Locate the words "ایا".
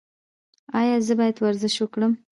0.79-0.95